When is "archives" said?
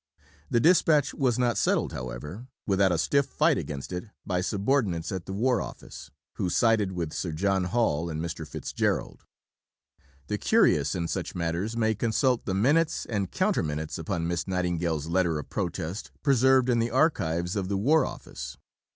16.89-17.55